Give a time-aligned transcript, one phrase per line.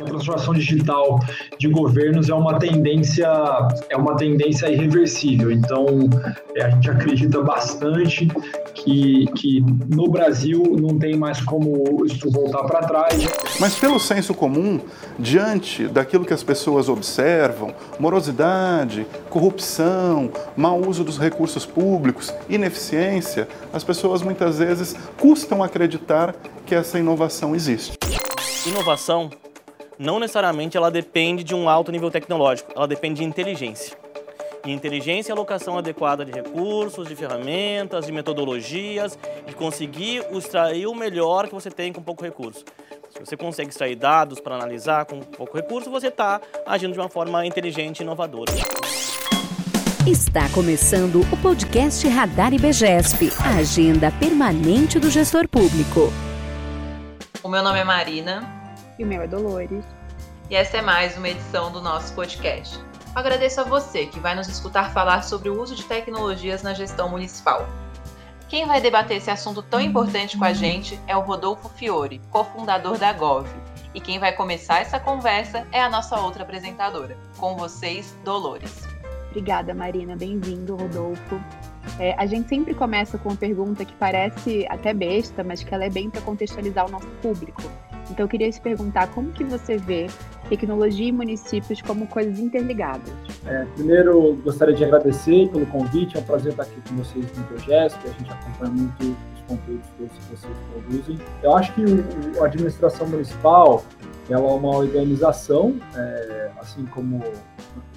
[0.00, 1.20] A transformação digital
[1.58, 3.28] de governos é uma tendência
[3.88, 5.50] é uma tendência irreversível.
[5.50, 5.86] Então,
[6.56, 8.28] é, a gente acredita bastante
[8.74, 13.24] que, que no Brasil não tem mais como isso voltar para trás.
[13.60, 14.80] Mas pelo senso comum,
[15.18, 23.84] diante daquilo que as pessoas observam, morosidade, corrupção, mau uso dos recursos públicos, ineficiência, as
[23.84, 26.34] pessoas muitas vezes custam acreditar
[26.66, 27.96] que essa inovação existe.
[28.66, 29.30] Inovação
[29.98, 33.96] não necessariamente ela depende de um alto nível tecnológico, ela depende de inteligência.
[34.64, 40.86] E inteligência é a alocação adequada de recursos, de ferramentas, de metodologias, de conseguir extrair
[40.86, 42.64] o melhor que você tem com pouco recurso.
[43.10, 47.10] Se você consegue extrair dados para analisar com pouco recurso, você está agindo de uma
[47.10, 48.52] forma inteligente e inovadora.
[50.06, 56.12] Está começando o podcast Radar IBGESP, a agenda permanente do gestor público.
[57.42, 58.63] O meu nome é Marina,
[58.98, 59.84] e o meu é Dolores.
[60.50, 62.78] E essa é mais uma edição do nosso podcast.
[63.14, 67.08] Agradeço a você que vai nos escutar falar sobre o uso de tecnologias na gestão
[67.08, 67.66] municipal.
[68.48, 72.98] Quem vai debater esse assunto tão importante com a gente é o Rodolfo Fiore, cofundador
[72.98, 73.48] da Gov.
[73.94, 77.16] E quem vai começar essa conversa é a nossa outra apresentadora.
[77.38, 78.86] Com vocês, Dolores.
[79.30, 80.14] Obrigada, Marina.
[80.14, 81.40] Bem-vindo, Rodolfo.
[81.98, 85.84] É, a gente sempre começa com uma pergunta que parece até besta, mas que ela
[85.84, 87.62] é bem para contextualizar o nosso público.
[88.10, 90.06] Então eu queria te perguntar como que você vê
[90.48, 93.12] tecnologia e municípios como coisas interligadas.
[93.46, 97.44] É, primeiro, gostaria de agradecer pelo convite, é um prazer estar aqui com vocês no
[97.44, 101.18] Progesto, a gente acompanha muito os conteúdos que vocês produzem.
[101.42, 101.82] Eu acho que
[102.40, 103.82] a administração municipal
[104.28, 107.22] ela é uma organização, é, assim como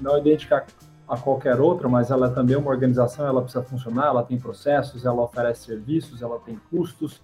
[0.02, 0.66] não é idêntica
[1.08, 5.06] a qualquer outra, mas ela é também uma organização, ela precisa funcionar, ela tem processos,
[5.06, 7.22] ela oferece serviços, ela tem custos,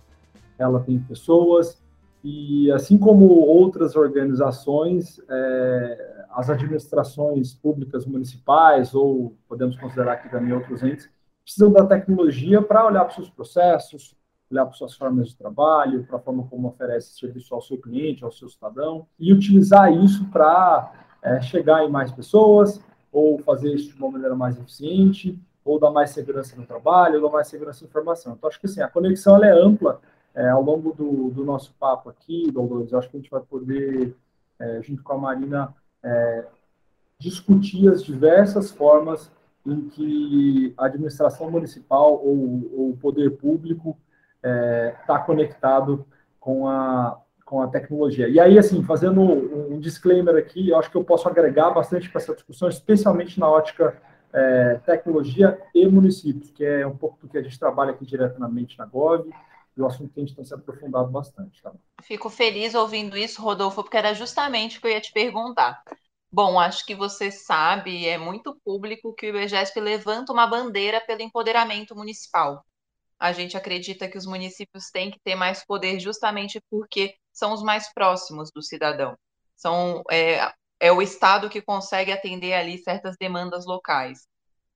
[0.58, 1.83] ela tem pessoas,
[2.24, 10.54] e assim como outras organizações, é, as administrações públicas municipais, ou podemos considerar aqui também
[10.54, 11.10] outros entes,
[11.44, 14.16] precisam da tecnologia para olhar para os seus processos,
[14.50, 18.24] olhar para suas formas de trabalho, para a forma como oferece serviço ao seu cliente,
[18.24, 22.80] ao seu cidadão, e utilizar isso para é, chegar em mais pessoas,
[23.12, 27.22] ou fazer isso de uma maneira mais eficiente, ou dar mais segurança no trabalho, ou
[27.22, 28.34] dar mais segurança em informação.
[28.34, 30.00] Então, acho que assim, a conexão é ampla,
[30.36, 34.16] é, ao longo do, do, nosso papo aqui, Dolores, acho que a gente vai poder,
[34.60, 35.74] é, junto com a Marina,
[36.04, 36.46] é,
[37.20, 39.32] discutir as diversas formas
[39.66, 43.98] em que a administração municipal ou, o poder público
[44.38, 46.06] está é, conectado
[46.40, 48.28] com a, com a tecnologia.
[48.28, 52.20] E aí, assim, fazendo um disclaimer aqui, eu acho que eu posso agregar bastante para
[52.20, 53.96] essa discussão, especialmente na ótica
[54.34, 58.78] é, tecnologia e municípios, que é um pouco do que a gente trabalha aqui diretamente
[58.78, 59.30] na GOV,
[59.76, 61.62] e o assunto que a gente tem se aprofundado bastante.
[61.62, 61.74] Tá?
[62.04, 65.82] Fico feliz ouvindo isso, Rodolfo, porque era justamente o que eu ia te perguntar.
[66.32, 71.22] Bom, acho que você sabe, é muito público que o IBGESP levanta uma bandeira pelo
[71.22, 72.66] empoderamento municipal.
[73.20, 77.62] A gente acredita que os municípios têm que ter mais poder justamente porque são os
[77.62, 79.16] mais próximos do cidadão.
[79.56, 84.28] São, é, é o Estado que consegue atender ali certas demandas locais.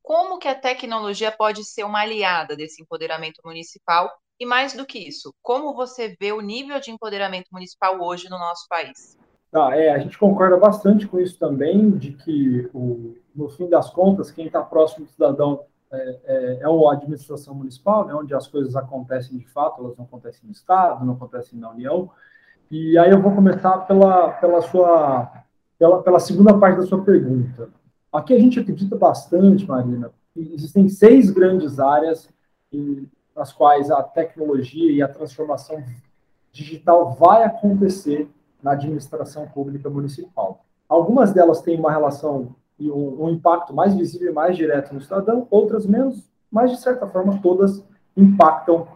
[0.02, 4.10] Como que a tecnologia pode ser uma aliada desse empoderamento municipal
[4.40, 8.38] e mais do que isso, como você vê o nível de empoderamento municipal hoje no
[8.38, 9.18] nosso país?
[9.52, 13.90] Tá, é, a gente concorda bastante com isso também, de que, o, no fim das
[13.90, 15.62] contas, quem está próximo do cidadão
[15.92, 20.04] é, é, é, a administração municipal, né, onde as coisas acontecem de fato, elas não
[20.04, 22.10] acontecem no Estado, não acontecem na União.
[22.70, 25.32] E aí eu vou começar pela, pela, sua,
[25.80, 27.70] pela, pela segunda parte da sua pergunta.
[28.12, 32.30] Aqui a gente acredita bastante, Marina, existem seis grandes áreas
[33.38, 35.84] nas quais a tecnologia e a transformação
[36.52, 38.28] digital vai acontecer
[38.64, 40.66] na administração pública municipal.
[40.90, 45.48] Algumas delas têm uma relação e um, impacto mais visível e mais direto no cidadão,
[45.52, 47.84] outras menos, mas de certa forma todas
[48.16, 48.88] impactam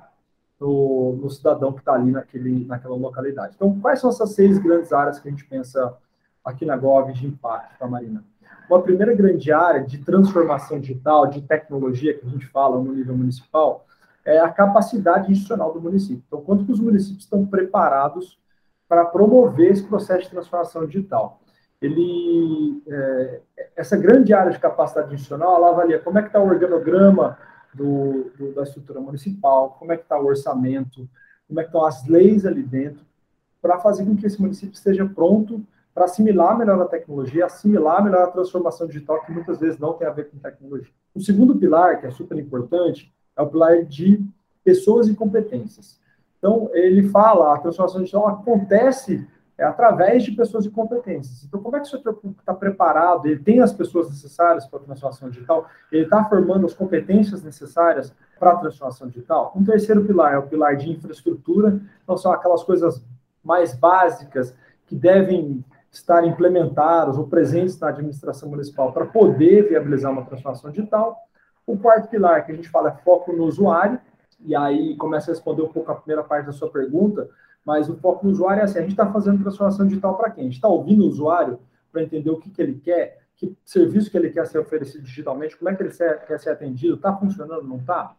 [0.59, 3.53] no, no cidadão que está ali naquele, naquela localidade.
[3.55, 5.95] Então, quais são essas seis grandes áreas que a gente pensa
[6.43, 8.23] aqui na Gov de impacto, tá, Marina?
[8.69, 13.17] Uma primeira grande área de transformação digital, de tecnologia que a gente fala no nível
[13.17, 13.85] municipal,
[14.25, 16.23] é a capacidade institucional do município.
[16.27, 18.39] Então, quanto que os municípios estão preparados
[18.87, 21.39] para promover esse processo de transformação digital?
[21.81, 23.41] Ele, é,
[23.75, 27.37] essa grande área de capacidade institucional, ela avalia como é que está o organograma
[27.73, 31.09] do, do, da estrutura municipal, como é que está o orçamento,
[31.47, 33.03] como é que estão as leis ali dentro,
[33.61, 38.23] para fazer com que esse município esteja pronto para assimilar melhor a tecnologia, assimilar melhor
[38.23, 40.93] a transformação digital, que muitas vezes não tem a ver com tecnologia.
[41.13, 44.23] O segundo pilar, que é super importante, é o pilar de
[44.63, 45.99] pessoas e competências.
[46.37, 49.27] Então, ele fala, a transformação digital acontece
[49.61, 51.43] é através de pessoas de competências.
[51.43, 53.27] Então, como é que o setor público está preparado?
[53.27, 55.67] Ele tem as pessoas necessárias para a transformação digital?
[55.91, 59.53] Ele está formando as competências necessárias para a transformação digital?
[59.55, 61.79] Um terceiro pilar é o pilar de infraestrutura.
[62.03, 63.05] Então, são aquelas coisas
[63.43, 64.55] mais básicas
[64.87, 71.15] que devem estar implementadas ou presentes na administração municipal para poder viabilizar uma transformação digital.
[71.65, 73.99] O quarto pilar que a gente fala é foco no usuário,
[74.39, 77.29] e aí começa a responder um pouco a primeira parte da sua pergunta,
[77.65, 80.43] mas o foco no usuário é assim: a gente está fazendo transformação digital para quem?
[80.43, 81.59] A gente está ouvindo o usuário
[81.91, 85.57] para entender o que, que ele quer, que serviço que ele quer ser oferecido digitalmente,
[85.57, 88.15] como é que ele quer ser atendido, está funcionando, não está?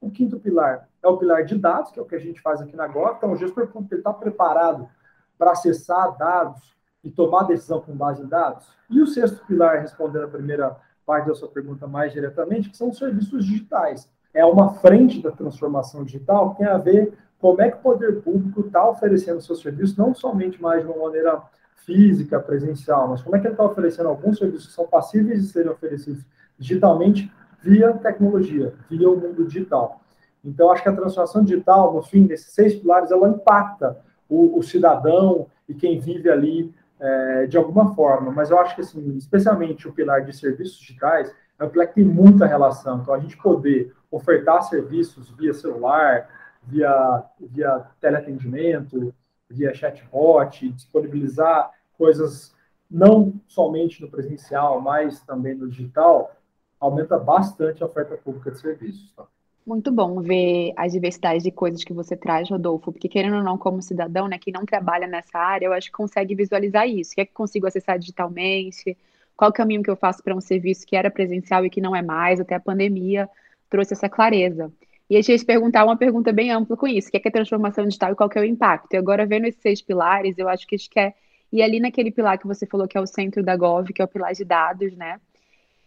[0.00, 2.60] O quinto pilar é o pilar de dados, que é o que a gente faz
[2.60, 3.16] aqui na Gota.
[3.18, 4.88] Então, o gestor público está preparado
[5.36, 6.74] para acessar dados
[7.04, 8.66] e tomar decisão com base em dados.
[8.88, 10.76] E o sexto pilar, respondendo a primeira
[11.10, 14.08] parte da sua pergunta mais diretamente, que são os serviços digitais.
[14.32, 18.22] É uma frente da transformação digital que tem a ver como é que o poder
[18.22, 21.42] público está oferecendo seus serviços, não somente mais de uma maneira
[21.84, 25.48] física, presencial, mas como é que ele está oferecendo alguns serviços que são passíveis de
[25.48, 26.24] serem oferecidos
[26.56, 30.00] digitalmente via tecnologia, via o mundo digital.
[30.44, 33.98] Então, acho que a transformação digital, no fim, desses seis pilares, ela impacta
[34.28, 38.30] o, o cidadão e quem vive ali é, de alguma forma.
[38.30, 41.94] Mas eu acho que, assim, especialmente o pilar de serviços digitais, é um pilar que
[41.94, 43.00] tem muita relação.
[43.00, 46.28] Então, a gente poder ofertar serviços via celular,
[46.62, 49.14] via, via teleatendimento,
[49.48, 52.54] via chatbot, disponibilizar coisas
[52.90, 56.34] não somente no presencial, mas também no digital,
[56.80, 59.12] aumenta bastante a oferta pública de serviços.
[59.14, 59.24] Tá?
[59.66, 63.58] Muito bom ver as diversidades de coisas que você traz, Rodolfo, porque querendo ou não,
[63.58, 67.12] como cidadão, né, que não trabalha nessa área, eu acho que consegue visualizar isso.
[67.12, 68.96] O que é que consigo acessar digitalmente?
[69.36, 71.94] Qual o caminho que eu faço para um serviço que era presencial e que não
[71.94, 72.40] é mais?
[72.40, 73.28] Até a pandemia
[73.68, 74.72] trouxe essa clareza.
[75.08, 77.30] E a gente perguntar uma pergunta bem ampla com isso, o que é, que é
[77.30, 78.94] transformação digital e qual que é o impacto?
[78.94, 81.14] E agora, vendo esses seis pilares, eu acho que a gente quer
[81.52, 84.04] ir ali naquele pilar que você falou que é o centro da Gov, que é
[84.04, 85.20] o pilar de dados, né?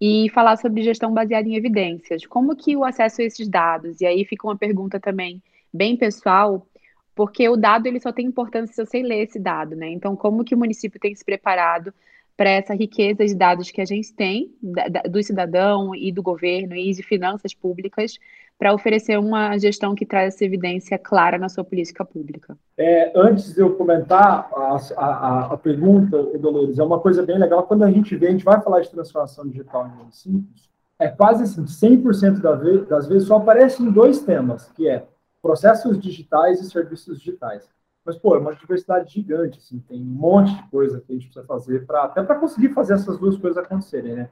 [0.05, 2.25] E falar sobre gestão baseada em evidências.
[2.25, 4.01] Como que o acesso a esses dados?
[4.01, 5.41] E aí fica uma pergunta também
[5.73, 6.67] bem pessoal,
[7.15, 9.87] porque o dado ele só tem importância se eu sei ler esse dado, né?
[9.89, 11.93] Então, como que o município tem se preparado
[12.35, 16.23] para essa riqueza de dados que a gente tem da, da, do cidadão e do
[16.23, 18.17] governo e de finanças públicas
[18.57, 22.57] para oferecer uma gestão que traz essa evidência clara na sua política pública.
[22.77, 27.63] É, antes de eu comentar a, a, a pergunta, Dolores, é uma coisa bem legal,
[27.63, 30.69] quando a gente vê, a gente vai falar de transformação digital em municípios,
[30.99, 32.53] é quase assim, 100% da
[32.85, 35.05] das vezes só aparecem dois temas, que é
[35.41, 37.67] processos digitais e serviços digitais.
[38.05, 41.27] Mas, pô, é uma diversidade gigante, assim, tem um monte de coisa que a gente
[41.27, 44.29] precisa fazer, pra, até para conseguir fazer essas duas coisas acontecerem, né?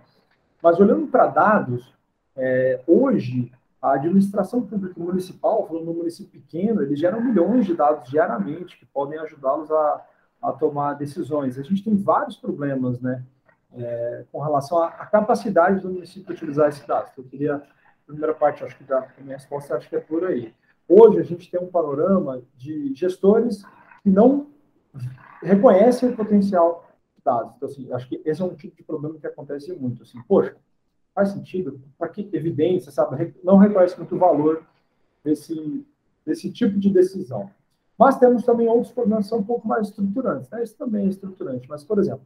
[0.61, 1.93] Mas olhando para dados,
[2.35, 3.51] é, hoje,
[3.81, 8.85] a administração pública municipal, falando no município pequeno, eles geram milhões de dados diariamente que
[8.85, 10.05] podem ajudá-los a,
[10.41, 11.57] a tomar decisões.
[11.57, 13.23] A gente tem vários problemas, né,
[13.73, 17.11] é, com relação à, capacidade do município utilizar esses dados.
[17.17, 17.61] Eu queria,
[18.05, 20.53] primeira parte, acho que da minha resposta, acho que é por aí.
[20.93, 23.63] Hoje a gente tem um panorama de gestores
[24.03, 24.47] que não
[25.41, 26.85] reconhecem o potencial
[27.15, 27.53] de dados.
[27.55, 30.03] Então, assim, acho que esse é um tipo de problema que acontece muito.
[30.03, 30.53] Assim, poxa,
[31.15, 31.79] faz sentido?
[31.97, 33.33] Para que evidência, sabe?
[33.41, 34.65] Não reconhece muito o valor
[35.23, 35.87] desse,
[36.25, 37.49] desse tipo de decisão.
[37.97, 40.49] Mas temos também outros problemas que são um pouco mais estruturantes.
[40.49, 40.61] Né?
[40.61, 41.69] Isso também é estruturante.
[41.69, 42.25] Mas, por exemplo,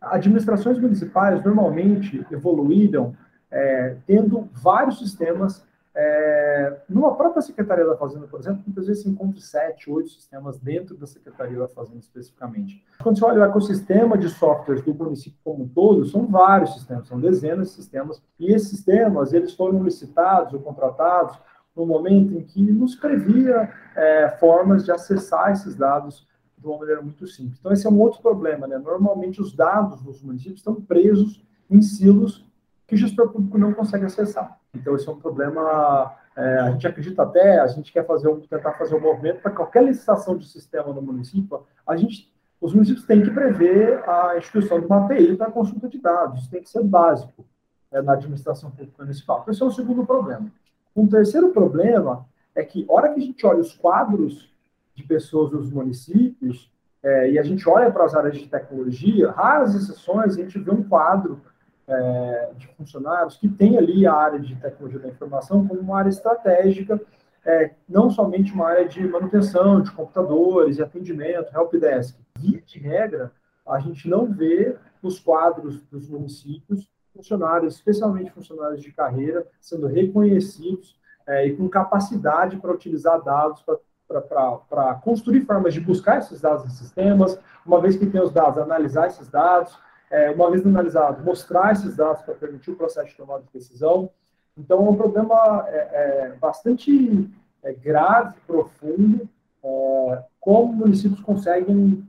[0.00, 3.16] administrações municipais normalmente evoluíram
[3.50, 5.66] é, tendo vários sistemas
[5.98, 10.58] é, numa própria Secretaria da Fazenda, por exemplo, muitas vezes se encontra sete, oito sistemas
[10.58, 12.84] dentro da Secretaria da Fazenda especificamente.
[13.02, 17.08] Quando você olha o ecossistema de softwares do município como um todo, são vários sistemas,
[17.08, 21.38] são dezenas de sistemas, e esses sistemas eles foram licitados ou contratados
[21.74, 26.26] no momento em que nos previa é, formas de acessar esses dados
[26.58, 27.58] de uma maneira muito simples.
[27.58, 28.76] Então, esse é um outro problema, né?
[28.76, 32.45] Normalmente, os dados dos municípios estão presos em silos
[32.86, 34.58] que o gestor público não consegue acessar.
[34.74, 36.14] Então, esse é um problema.
[36.36, 39.50] É, a gente acredita até, a gente quer fazer um, tentar fazer um movimento para
[39.50, 44.78] qualquer licitação de sistema no município, a gente, os municípios têm que prever a instituição
[44.78, 46.40] de uma API para consulta de dados.
[46.40, 47.44] Isso tem que ser básico
[47.90, 49.44] é, na administração pública municipal.
[49.48, 50.46] Esse é o segundo problema.
[50.94, 54.50] Um terceiro problema é que, hora que a gente olha os quadros
[54.94, 56.70] de pessoas dos municípios,
[57.02, 60.70] é, e a gente olha para as áreas de tecnologia, raras exceções, a gente vê
[60.70, 61.40] um quadro
[61.88, 66.08] é, de funcionários que tem ali a área de tecnologia da informação como uma área
[66.08, 67.00] estratégica,
[67.44, 72.16] é, não somente uma área de manutenção de computadores e atendimento, helpdesk.
[72.38, 73.32] Via de regra,
[73.66, 80.98] a gente não vê nos quadros dos municípios funcionários, especialmente funcionários de carreira, sendo reconhecidos
[81.26, 83.64] é, e com capacidade para utilizar dados
[84.06, 88.58] para construir formas de buscar esses dados em sistemas, uma vez que tem os dados,
[88.58, 89.76] analisar esses dados,
[90.10, 94.10] é, uma vez analisados, mostrar esses dados para permitir o processo de tomada de decisão.
[94.56, 97.30] Então, é um problema é, é, bastante
[97.62, 99.28] é, grave, profundo,
[99.62, 102.06] é, como municípios conseguem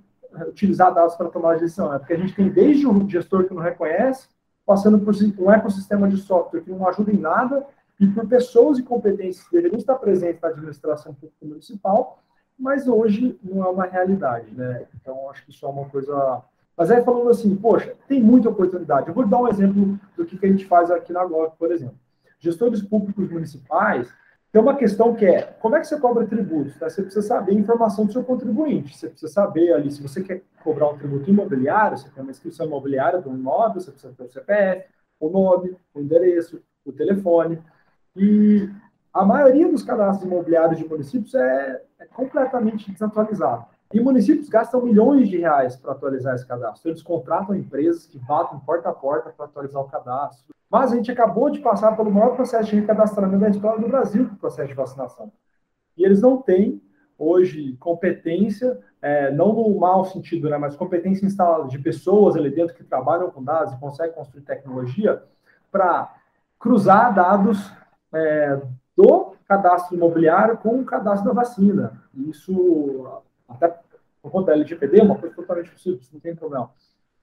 [0.48, 1.90] utilizar dados para tomar de decisão.
[1.90, 1.98] Né?
[1.98, 4.28] Porque a gente tem desde o gestor que não reconhece,
[4.66, 7.66] passando por um ecossistema de software que não ajuda em nada,
[8.00, 12.20] e por pessoas e competências que deveriam estar presentes na administração pública municipal,
[12.60, 14.86] mas hoje não é uma realidade, né?
[14.96, 16.44] Então, acho que isso é uma coisa...
[16.78, 19.08] Mas aí falando assim, poxa, tem muita oportunidade.
[19.08, 21.98] Eu vou dar um exemplo do que, a gente faz aqui na GOV, por exemplo.
[22.40, 24.14] Gestores públicos municipais,
[24.52, 26.80] tem uma questão que é, como é que você cobra tributos?
[26.80, 26.88] Né?
[26.88, 30.44] Você precisa saber a informação do seu contribuinte, você precisa saber ali, se você quer
[30.64, 34.30] cobrar um tributo imobiliário, você tem uma inscrição imobiliária do imóvel, você precisa ter o
[34.30, 34.86] CPF,
[35.20, 37.60] o nome, o endereço, o telefone,
[38.16, 38.70] e
[39.12, 43.66] a maioria dos cadastros imobiliários de municípios é, é completamente desatualizado.
[43.94, 46.90] E municípios gastam milhões de reais para atualizar esse cadastro.
[46.90, 50.54] Eles contratam empresas que batem porta a porta para atualizar o cadastro.
[50.70, 54.26] Mas a gente acabou de passar pelo maior processo de recadastramento da história do Brasil,
[54.26, 55.32] que é o processo de vacinação.
[55.98, 56.82] E eles não têm,
[57.18, 62.76] hoje, competência, é, não no mau sentido, né, mas competência instalada de pessoas ali dentro
[62.76, 65.24] que trabalham com dados e conseguem construir tecnologia
[65.72, 66.14] para
[66.60, 67.72] cruzar dados
[68.14, 68.62] é,
[68.96, 72.02] do cadastro imobiliário com o cadastro da vacina.
[72.14, 73.08] Isso,
[73.48, 73.74] até
[74.22, 76.70] por conta da LGPD, é uma coisa totalmente possível, não tem problema.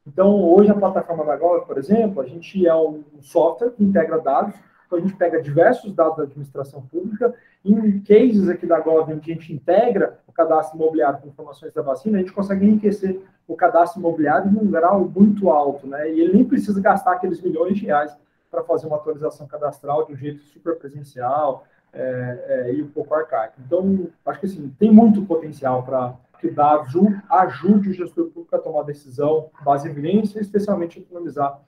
[0.07, 4.21] Então, hoje a plataforma da Gov, por exemplo, a gente é um software que integra
[4.21, 4.55] dados,
[4.87, 9.33] então a gente pega diversos dados da administração pública, em cases aqui da Gov, que
[9.33, 13.57] a gente integra o cadastro imobiliário com informações da vacina, a gente consegue enriquecer o
[13.57, 16.11] cadastro imobiliário em um grau muito alto, né?
[16.11, 18.17] E ele nem precisa gastar aqueles milhões de reais
[18.51, 21.65] para fazer uma atualização cadastral de um jeito super presencial
[21.95, 23.55] é, é, e um pouco arcaico.
[23.65, 28.59] Então, acho que assim, tem muito potencial para que o ajude o gestor público a
[28.59, 31.61] tomar decisão base em evidência, especialmente economizar,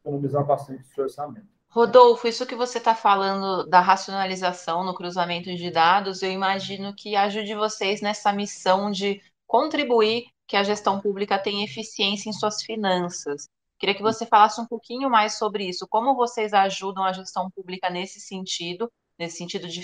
[0.00, 1.46] economizar bastante o seu orçamento.
[1.68, 7.16] Rodolfo, isso que você está falando da racionalização no cruzamento de dados, eu imagino que
[7.16, 13.48] ajude vocês nessa missão de contribuir que a gestão pública tenha eficiência em suas finanças.
[13.78, 15.88] Queria que você falasse um pouquinho mais sobre isso.
[15.88, 18.88] Como vocês ajudam a gestão pública nesse sentido,
[19.22, 19.80] nesse sentido de,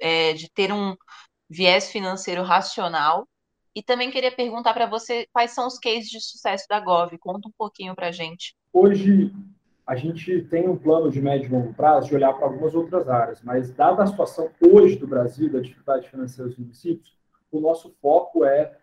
[0.00, 0.94] é, de ter um
[1.48, 3.26] viés financeiro racional?
[3.74, 7.16] E também queria perguntar para você quais são os cases de sucesso da Gov.
[7.18, 8.54] Conta um pouquinho para a gente.
[8.72, 9.32] Hoje,
[9.86, 13.08] a gente tem um plano de médio e longo prazo de olhar para algumas outras
[13.08, 17.16] áreas, mas dada a situação hoje do Brasil, da dificuldade financeira dos municípios,
[17.50, 18.76] o nosso foco é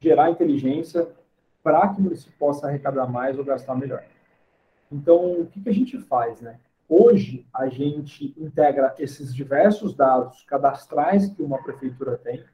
[0.00, 1.08] gerar inteligência
[1.62, 4.04] para que o município possa arrecadar mais ou gastar melhor.
[4.92, 6.58] Então, o que, que a gente faz, né?
[6.88, 12.44] Hoje, a gente integra esses diversos dados cadastrais que uma prefeitura tem.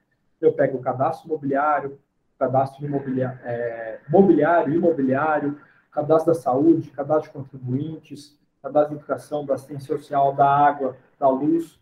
[0.40, 1.98] Eu pego o cadastro imobiliário,
[2.38, 5.60] cadastro imobiliário, é, mobiliário, imobiliário,
[5.90, 11.28] cadastro da saúde, cadastro de contribuintes, cadastro de educação, da assistência social, da água, da
[11.28, 11.78] luz,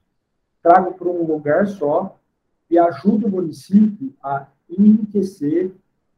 [0.62, 2.18] trago para um lugar só
[2.70, 5.74] e ajudo o município a enriquecer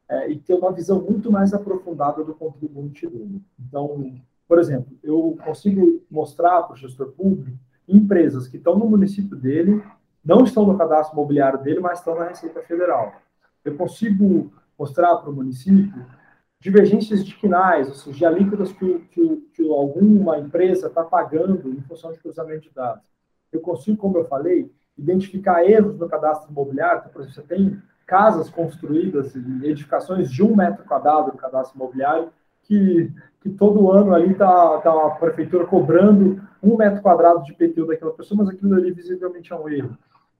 [0.08, 3.42] é, e ter uma visão muito mais aprofundada do contribuinte dele.
[3.58, 4.12] Então,
[4.50, 9.80] por exemplo, eu consigo mostrar para o gestor público empresas que estão no município dele,
[10.24, 13.14] não estão no cadastro imobiliário dele, mas estão na Receita Federal.
[13.64, 16.04] Eu consigo mostrar para o município
[16.58, 22.10] divergências de quinais, ou seja, alíquotas que, que, que alguma empresa está pagando em função
[22.10, 23.04] de cruzamento de dados.
[23.52, 27.80] Eu consigo, como eu falei, identificar erros no cadastro imobiliário, então, por exemplo, você tem
[28.04, 32.32] casas construídas, edificações de um metro quadrado no cadastro imobiliário,
[32.70, 37.84] que, que todo ano ali está tá a prefeitura cobrando um metro quadrado de PTU
[37.84, 39.98] daquela pessoa, mas aquilo ali visivelmente é um erro.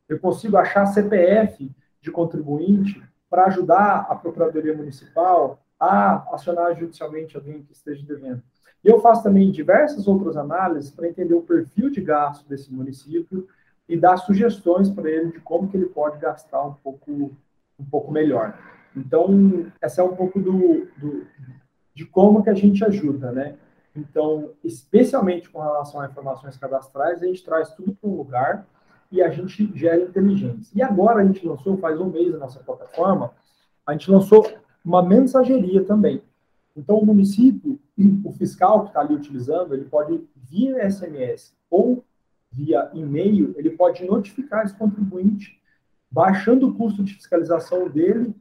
[0.09, 1.69] Eu consigo achar CPF
[2.01, 8.43] de contribuinte para ajudar a Procuradoria Municipal a acionar judicialmente alguém que esteja devendo.
[8.85, 13.49] E eu faço também diversas outras análises para entender o perfil de gasto desse município
[13.89, 17.33] e dar sugestões para ele de como que ele pode gastar um pouco
[17.79, 18.57] um pouco melhor.
[18.95, 21.27] Então, essa é um pouco do, do,
[22.01, 23.57] de como que a gente ajuda, né?
[23.95, 28.67] Então, especialmente com relação a informações cadastrais, a gente traz tudo para um lugar
[29.13, 30.73] e a gente gera inteligência.
[30.75, 33.33] E agora a gente lançou, faz um mês a nossa plataforma,
[33.87, 34.51] a gente lançou
[34.83, 36.23] uma mensageria também.
[36.75, 37.79] Então, o município,
[38.25, 42.03] o fiscal que está ali utilizando, ele pode, via SMS ou
[42.51, 45.61] via e-mail, ele pode notificar esse contribuinte
[46.11, 48.35] baixando o custo de fiscalização dele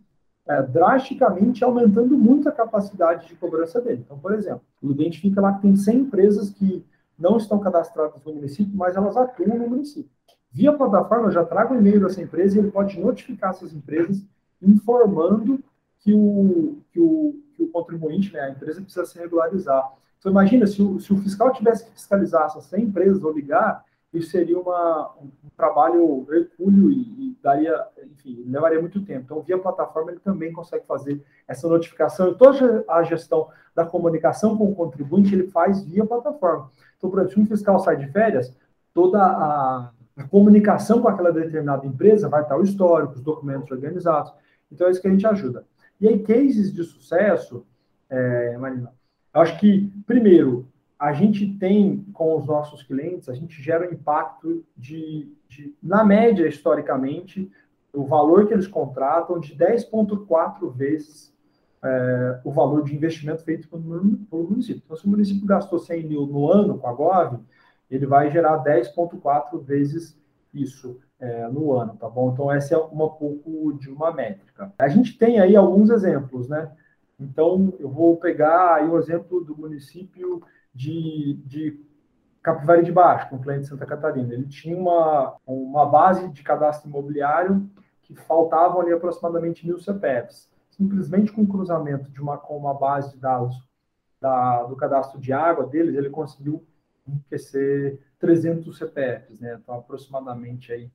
[0.49, 4.01] é, drasticamente, aumentando muito a capacidade de cobrança dele.
[4.03, 6.83] Então, por exemplo, identifica lá que tem 100 empresas que
[7.17, 10.09] não estão cadastradas no município, mas elas atuam no município.
[10.51, 14.25] Via plataforma, eu já trago o e-mail dessa empresa e ele pode notificar essas empresas
[14.59, 15.63] informando
[15.99, 19.87] que o, que o, que o contribuinte, né, a empresa precisa se regularizar.
[20.17, 23.85] Então, imagina, se o, se o fiscal tivesse que fiscalizar essas 100 empresas ou ligar,
[24.13, 29.21] isso seria uma, um, trabalho hercúleo e, e, daria, enfim, levaria muito tempo.
[29.25, 34.57] Então, via plataforma, ele também consegue fazer essa notificação e toda a gestão da comunicação
[34.57, 36.71] com o contribuinte, ele faz via plataforma.
[36.97, 38.53] Então, por exemplo, se um fiscal sai de férias,
[38.93, 44.33] toda a, a comunicação com aquela determinada empresa vai estar o histórico, os documentos organizados.
[44.71, 45.65] Então, é isso que a gente ajuda.
[46.01, 47.65] E aí, cases de sucesso,
[48.09, 48.91] é, Marina,
[49.33, 50.67] acho que, primeiro,
[50.99, 56.03] a gente tem com os nossos clientes, a gente gera um impacto de, de na
[56.03, 57.49] média, historicamente,
[57.93, 61.33] o valor que eles contratam de 10,4 vezes
[61.81, 63.83] é, o valor de investimento feito pelo,
[64.49, 64.81] município.
[64.83, 67.39] Então, se o município gastou 100 mil no ano com a GOV,
[67.89, 70.19] ele vai gerar 10,4 vezes
[70.53, 72.31] isso é, no ano, tá bom?
[72.33, 74.73] Então, essa é uma pouco de uma métrica.
[74.77, 76.69] A gente tem aí alguns exemplos, né?
[77.17, 80.43] Então, eu vou pegar aí o exemplo do município
[80.79, 81.85] de, de
[82.41, 84.33] Capivari de Baixo, com o cliente de Santa Catarina.
[84.33, 87.69] Ele tinha uma, uma base de cadastro imobiliário
[88.01, 90.49] que faltavam ali aproximadamente mil CPFs.
[90.71, 93.61] Simplesmente com o cruzamento de uma, com uma base de dados
[94.21, 96.65] da, do cadastro de água deles, ele conseguiu
[97.05, 99.59] enriquecer 300 CPFs, né?
[99.61, 100.89] Então, aproximadamente aí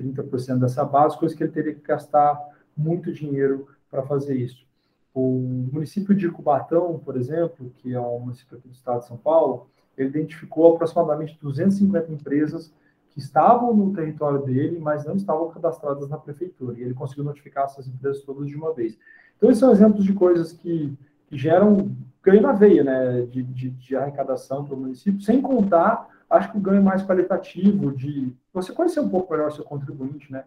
[0.00, 2.36] 30% dessa base, coisa que ele teria que gastar
[2.76, 4.66] muito dinheiro para fazer isso.
[5.14, 9.68] O município de Cubatão, por exemplo, que é um município do estado de São Paulo,
[9.96, 12.72] ele identificou aproximadamente 250 empresas
[13.10, 16.78] que estavam no território dele, mas não estavam cadastradas na prefeitura.
[16.78, 18.96] E ele conseguiu notificar essas empresas todas de uma vez.
[19.36, 20.96] Então, esses são exemplos de coisas que,
[21.26, 26.08] que geram ganho na veia né, de, de, de arrecadação para o município, sem contar,
[26.28, 30.30] acho que o ganho mais qualitativo de você conhecer um pouco melhor o seu contribuinte.
[30.30, 30.44] Né?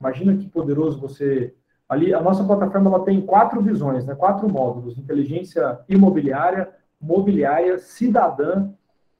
[0.00, 1.54] Imagina que poderoso você
[1.88, 4.14] Ali, a nossa plataforma ela tem quatro visões, né?
[4.14, 8.70] quatro módulos: inteligência imobiliária, mobiliária, cidadã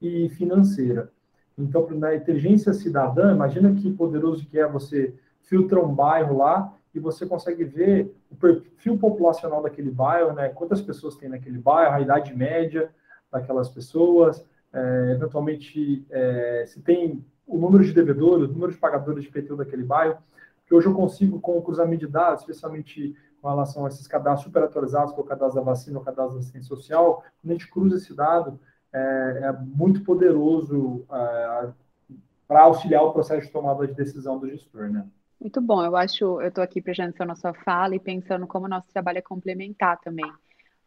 [0.01, 1.11] e financeira.
[1.57, 6.99] Então, na inteligência cidadã, imagina que poderoso que é você filtrar um bairro lá e
[6.99, 10.49] você consegue ver o perfil populacional daquele bairro, né?
[10.49, 12.89] Quantas pessoas tem naquele bairro, a idade média
[13.31, 19.23] daquelas pessoas, é, eventualmente é, se tem o número de devedores, o número de pagadores
[19.23, 20.17] de PTU daquele bairro
[20.67, 24.45] que hoje eu consigo, com o cruzamento de dados, especialmente com relação a esses cadastros
[24.45, 27.53] super atualizados, que é o cadastro da vacina, o cadastro da assistência social, quando a
[27.53, 28.59] gente cruza esse dado,
[28.91, 31.69] é, é muito poderoso é,
[32.47, 35.07] para auxiliar o processo de tomada de decisão do gestor, né?
[35.39, 38.65] Muito bom, eu acho, eu estou aqui prestando atenção na sua fala e pensando como
[38.65, 40.29] o nosso trabalho é complementar também,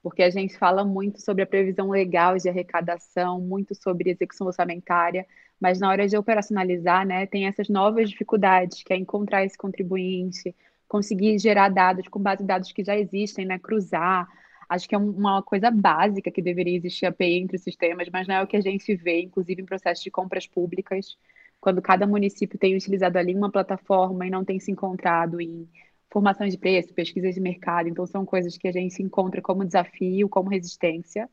[0.03, 5.25] porque a gente fala muito sobre a previsão legal de arrecadação, muito sobre execução orçamentária,
[5.61, 10.55] mas na hora de operacionalizar, né, tem essas novas dificuldades, que é encontrar esse contribuinte,
[10.89, 14.27] conseguir gerar dados com base em dados que já existem, né, cruzar.
[14.69, 18.37] Acho que é uma coisa básica que deveria existir API entre os sistemas, mas não
[18.37, 21.17] é o que a gente vê, inclusive em processos de compras públicas,
[21.61, 25.69] quando cada município tem utilizado ali uma plataforma e não tem se encontrado em
[26.11, 27.89] formação de preço, pesquisas de mercado.
[27.89, 31.29] Então, são coisas que a gente encontra como desafio, como resistência.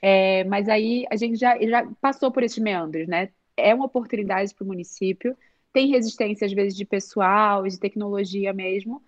[0.00, 3.30] É, mas aí a gente já, já passou por esses meandros, né?
[3.58, 5.36] É uma oportunidade para o município.
[5.72, 9.02] Tem resistência, às vezes, de pessoal, de tecnologia mesmo,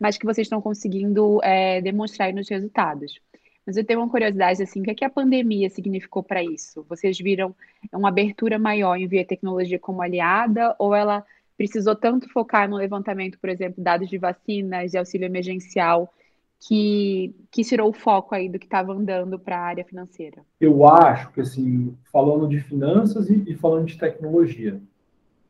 [0.00, 3.20] mas que vocês estão conseguindo é, demonstrar nos resultados.
[3.66, 6.86] Mas eu tenho uma curiosidade, assim, o que, é que a pandemia significou para isso?
[6.88, 7.54] Vocês viram
[7.92, 11.24] uma abertura maior em ver a tecnologia como aliada, ou ela
[11.56, 16.12] precisou tanto focar no levantamento, por exemplo, dados de vacinas, de auxílio emergencial,
[16.60, 20.42] que, que tirou o foco aí do que estava andando para a área financeira?
[20.60, 24.80] Eu acho que, assim, falando de finanças e, e, falando de tecnologia,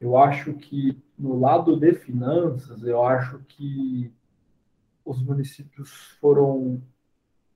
[0.00, 4.12] eu acho que no lado de finanças, eu acho que
[5.04, 5.90] os municípios
[6.20, 6.82] foram,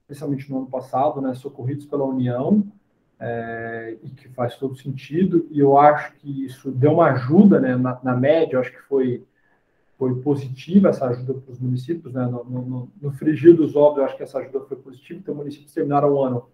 [0.03, 2.65] especialmente no ano passado, né, socorridos pela União,
[3.19, 7.77] é, e que faz todo sentido, e eu acho que isso deu uma ajuda, né,
[7.77, 9.27] na, na média, acho que foi
[10.01, 12.25] foi positiva essa ajuda para os municípios, né?
[12.25, 15.75] No, no, no frigir dos ovos, eu acho que essa ajuda foi positiva, então municípios
[15.75, 16.49] terminaram o ano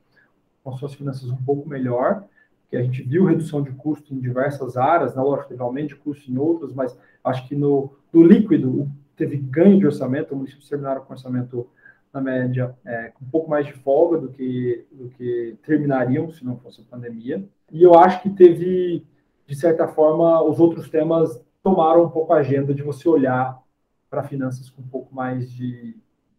[0.64, 2.24] com suas finanças um pouco melhor,
[2.68, 5.94] que a gente viu redução de custo em diversas áreas, não lógico, teve aumento de
[5.94, 10.68] custo em outras, mas acho que no, no líquido teve ganho de orçamento, os municípios
[10.68, 11.68] terminaram com orçamento
[12.12, 16.44] na média é, com um pouco mais de folga do que, do que terminariam se
[16.44, 17.44] não fosse a pandemia.
[17.70, 19.06] E eu acho que teve,
[19.46, 23.60] de certa forma, os outros temas tomaram um pouco a agenda de você olhar
[24.08, 25.96] para finanças com um pouco mais de,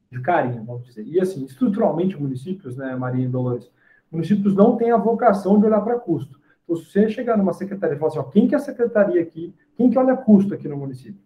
[0.09, 1.05] de carinho, vamos dizer.
[1.05, 3.69] E assim, estruturalmente, municípios, né, Maria e Dolores,
[4.09, 6.39] municípios não têm a vocação de olhar para custo.
[6.63, 9.21] Então, se você chegar numa secretaria e falar assim, ó, quem que é a secretaria
[9.21, 11.21] aqui, quem que olha custo aqui no município?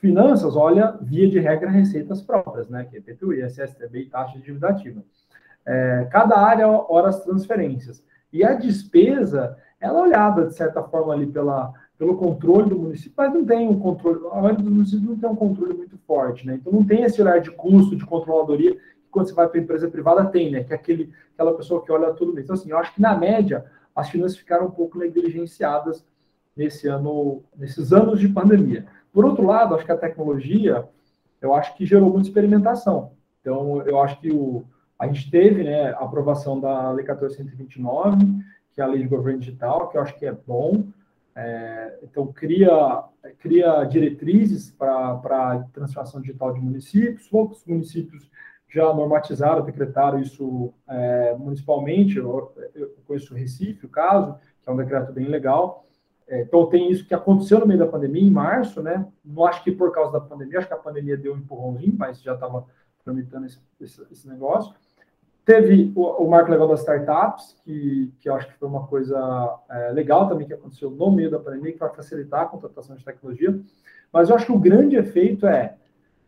[0.00, 2.86] Finanças olha, via de regra, receitas próprias, né?
[2.86, 5.04] Que é PTU, ISS, TB e taxa de dívida ativa.
[5.66, 8.02] É, cada área ora as transferências.
[8.32, 13.12] E a despesa, ela é olhada, de certa forma, ali pela, pelo controle do município,
[13.16, 16.44] mas não tem um controle, a maioria dos municípios não tem um controle muito forte,
[16.44, 16.56] né?
[16.56, 19.62] Então não tem esse olhar de custo, de controladoria, que quando você vai para a
[19.62, 20.64] empresa privada tem, né?
[20.64, 22.40] Que é aquele, aquela pessoa que olha tudo.
[22.40, 26.04] Então, assim, eu acho que na média as finanças ficaram um pouco negligenciadas
[26.56, 28.84] nesse ano, nesses anos de pandemia.
[29.12, 30.84] Por outro lado, acho que a tecnologia,
[31.40, 33.12] eu acho que gerou muita experimentação.
[33.40, 34.64] Então, eu acho que o,
[34.98, 38.26] a gente teve né, a aprovação da Lei 1429,
[38.72, 40.84] que é a Lei de Governo Digital, que eu acho que é bom.
[41.34, 43.04] É, então, cria,
[43.38, 47.28] cria diretrizes para a transformação digital de municípios.
[47.28, 48.30] Poucos municípios
[48.68, 52.18] já normatizaram, decretaram isso é, municipalmente.
[52.18, 55.86] Eu, eu conheço o Recife, o caso, que é um decreto bem legal.
[56.26, 59.06] É, então, tem isso que aconteceu no meio da pandemia, em março, né?
[59.24, 62.22] Não acho que por causa da pandemia, acho que a pandemia deu um empurrãozinho, mas
[62.22, 62.64] já estava
[63.04, 64.74] tramitando esse, esse, esse, negócio.
[65.44, 69.58] Teve o, o, marco legal das startups, que, que eu acho que foi uma coisa
[69.68, 73.04] é, legal também que aconteceu no meio da pandemia, que vai facilitar a contratação de
[73.04, 73.58] tecnologia.
[74.12, 75.74] Mas eu acho que o grande efeito é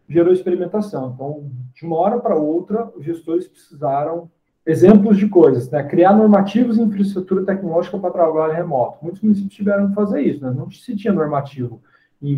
[0.09, 1.12] gerou experimentação.
[1.14, 4.31] Então, de uma hora para outra, os gestores precisaram
[4.66, 5.83] exemplos de coisas, né?
[5.83, 8.98] Criar normativos e infraestrutura tecnológica para trabalho remoto.
[9.03, 10.50] Muitos municípios tiveram que fazer isso, né?
[10.50, 11.81] Não se tinha normativo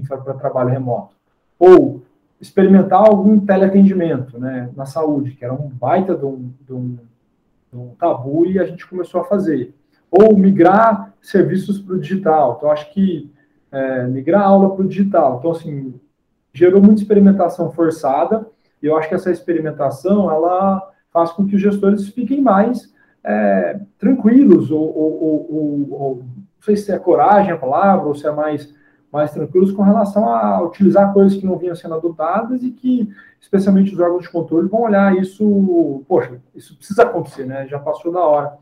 [0.09, 1.15] para trabalho remoto.
[1.59, 2.03] Ou
[2.41, 4.71] experimentar algum teleatendimento, né?
[4.77, 6.99] Na saúde, que era um baita de um, de um,
[7.73, 9.75] de um tabu e a gente começou a fazer.
[10.11, 12.57] Ou migrar serviços para o digital.
[12.57, 13.31] Então, acho que
[13.73, 15.37] é, migrar aula para o digital.
[15.39, 15.95] Então, assim,
[16.53, 18.47] gerou muita experimentação forçada,
[18.83, 22.93] e eu acho que essa experimentação, ela faz com que os gestores fiquem mais
[23.25, 28.27] é, tranquilos, ou, ou, ou, ou, não sei se é coragem a palavra, ou se
[28.27, 28.75] é mais,
[29.17, 33.09] mais tranquilos com relação a utilizar coisas que não vinham sendo adotadas e que,
[33.41, 37.67] especialmente os órgãos de controle, vão olhar isso, poxa, isso precisa acontecer, né?
[37.67, 38.59] Já passou da hora.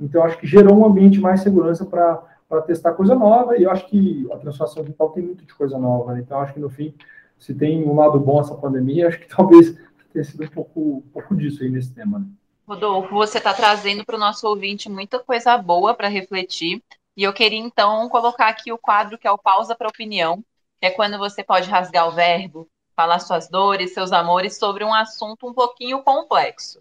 [0.00, 3.86] Então, acho que gerou um ambiente mais segurança para testar coisa nova, e eu acho
[3.86, 6.20] que a transformação digital tem muito de coisa nova, né?
[6.20, 6.94] Então, acho que no fim
[7.38, 9.76] se tem um lado bom essa pandemia, acho que talvez
[10.12, 12.18] tenha sido um pouco, um pouco disso aí nesse tema.
[12.18, 12.26] Né?
[12.66, 16.82] Rodolfo, você está trazendo para o nosso ouvinte muita coisa boa para refletir.
[17.18, 20.36] E eu queria então colocar aqui o quadro que é o pausa para opinião,
[20.78, 24.94] que é quando você pode rasgar o verbo, falar suas dores, seus amores sobre um
[24.94, 26.80] assunto um pouquinho complexo.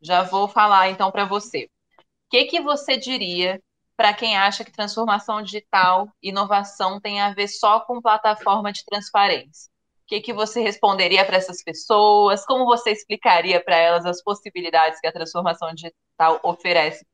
[0.00, 1.68] Já vou falar então para você.
[1.98, 3.60] O que, que você diria
[3.96, 9.72] para quem acha que transformação digital, inovação tem a ver só com plataforma de transparência?
[10.04, 12.46] O que, que você responderia para essas pessoas?
[12.46, 17.04] Como você explicaria para elas as possibilidades que a transformação digital oferece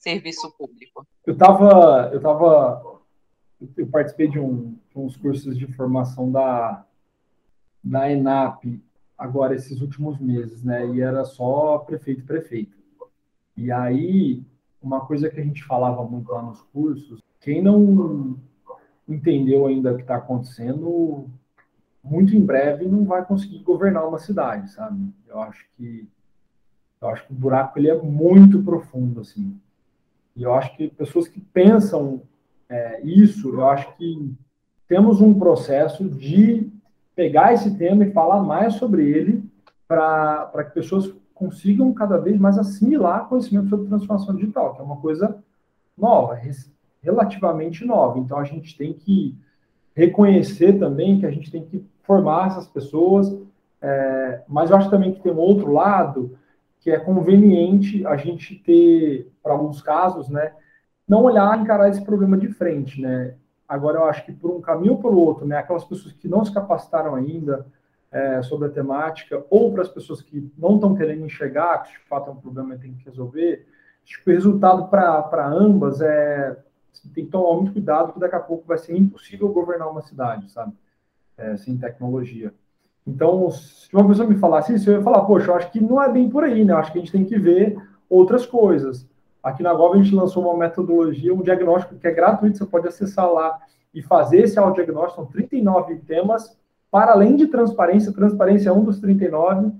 [0.00, 1.06] serviço público?
[1.24, 3.00] Eu estava, eu tava,
[3.76, 6.84] eu participei de, um, de uns cursos de formação da
[7.82, 8.78] da ENAP
[9.16, 10.86] agora esses últimos meses, né?
[10.88, 12.76] E era só prefeito prefeito.
[13.56, 14.44] E aí
[14.82, 18.38] uma coisa que a gente falava muito lá nos cursos, quem não
[19.08, 21.28] entendeu ainda o que está acontecendo
[22.02, 25.12] muito em breve não vai conseguir governar uma cidade, sabe?
[25.28, 26.08] Eu acho que
[27.00, 29.58] eu acho que o buraco ele é muito profundo assim.
[30.40, 32.22] E eu acho que pessoas que pensam
[32.66, 34.34] é, isso, eu acho que
[34.88, 36.66] temos um processo de
[37.14, 39.44] pegar esse tema e falar mais sobre ele
[39.86, 44.96] para que pessoas consigam cada vez mais assimilar conhecimento sobre transformação digital, que é uma
[44.96, 45.36] coisa
[45.96, 46.40] nova,
[47.02, 48.18] relativamente nova.
[48.18, 49.36] Então a gente tem que
[49.94, 53.30] reconhecer também que a gente tem que formar essas pessoas,
[53.82, 56.38] é, mas eu acho também que tem um outro lado
[56.80, 60.52] que é conveniente a gente ter, para alguns casos, né,
[61.06, 63.34] não olhar encarar esse problema de frente, né.
[63.68, 66.44] Agora eu acho que por um caminho ou pelo outro, né, aquelas pessoas que não
[66.44, 67.66] se capacitaram ainda
[68.10, 72.08] é, sobre a temática, ou para as pessoas que não estão querendo enxergar que de
[72.08, 73.66] fato é um problema e tem que resolver,
[74.04, 76.56] que o resultado para ambas é
[77.14, 80.50] tem que tomar muito cuidado, que daqui a pouco vai ser impossível governar uma cidade,
[80.50, 80.72] sabe?
[81.36, 82.52] É, sem tecnologia.
[83.06, 86.02] Então, se uma pessoa me falasse isso, eu ia falar, poxa, eu acho que não
[86.02, 86.72] é bem por aí, né?
[86.72, 87.76] Eu acho que a gente tem que ver
[88.08, 89.08] outras coisas.
[89.42, 92.86] Aqui na Gov a gente lançou uma metodologia, um diagnóstico que é gratuito, você pode
[92.86, 93.58] acessar lá
[93.92, 96.56] e fazer esse audiodiagnóstico, são 39 temas,
[96.90, 99.72] para além de transparência, transparência é um dos 39,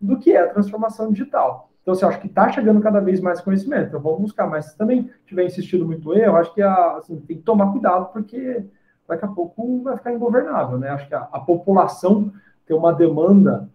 [0.00, 1.68] do que é a transformação digital.
[1.82, 3.88] Então, assim, eu acho que está chegando cada vez mais conhecimento.
[3.88, 4.46] Então, vamos buscar.
[4.46, 8.62] Mas se também tiver insistido muito eu acho que assim, tem que tomar cuidado, porque
[9.08, 10.90] daqui a pouco vai ficar ingovernável, né?
[10.90, 12.30] Acho que a, a população
[12.68, 13.68] tem uma demanda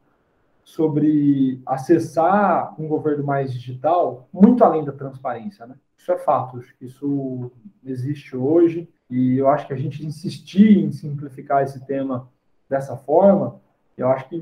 [0.64, 5.76] sobre acessar um governo mais digital, muito além da transparência, né?
[5.98, 7.52] Isso é fato, isso
[7.84, 12.30] existe hoje e eu acho que a gente insistir em simplificar esse tema
[12.70, 13.60] dessa forma,
[13.98, 14.42] eu acho que,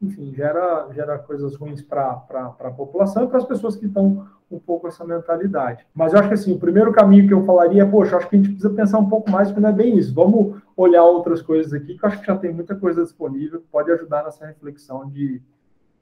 [0.00, 2.24] enfim, gera, gera coisas ruins para
[2.58, 5.86] a população e para as pessoas que estão um pouco essa mentalidade.
[5.94, 8.36] Mas eu acho que assim, o primeiro caminho que eu falaria é, poxa, acho que
[8.36, 10.14] a gente precisa pensar um pouco mais, porque não é bem isso.
[10.14, 13.68] Vamos olhar outras coisas aqui, que eu acho que já tem muita coisa disponível, que
[13.68, 15.40] pode ajudar nessa reflexão de,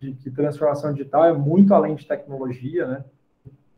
[0.01, 3.05] de que transformação digital é muito além de tecnologia, né?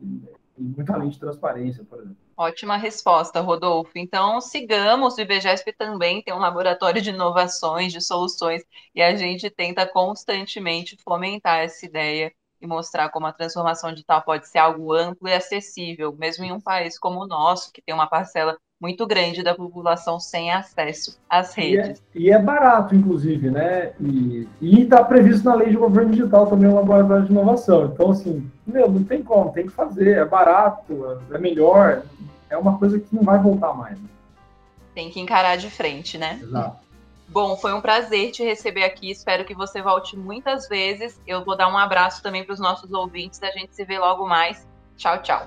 [0.01, 2.17] E muito além de transparência, por exemplo.
[2.35, 3.91] Ótima resposta, Rodolfo.
[3.95, 9.49] Então, sigamos, o IBGESP também tem um laboratório de inovações, de soluções, e a gente
[9.51, 15.27] tenta constantemente fomentar essa ideia e mostrar como a transformação digital pode ser algo amplo
[15.27, 19.43] e acessível, mesmo em um país como o nosso, que tem uma parcela muito grande
[19.43, 22.01] da população sem acesso às redes.
[22.13, 23.93] E é, e é barato, inclusive, né?
[23.99, 27.85] E está previsto na lei de governo digital também um laboratório de inovação.
[27.85, 30.17] Então, assim, meu, não tem como, tem que fazer.
[30.17, 32.03] É barato, é melhor.
[32.49, 33.99] É uma coisa que não vai voltar mais.
[33.99, 34.07] Né?
[34.93, 36.39] Tem que encarar de frente, né?
[36.41, 36.87] Exato.
[37.29, 39.11] Bom, foi um prazer te receber aqui.
[39.11, 41.19] Espero que você volte muitas vezes.
[41.27, 43.41] Eu vou dar um abraço também para os nossos ouvintes.
[43.43, 44.65] A gente se vê logo mais.
[44.95, 45.45] Tchau, tchau.